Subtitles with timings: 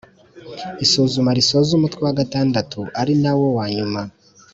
[0.85, 4.01] Isuzuma risoza umutwe wa gatandatu ari na wo wanyuma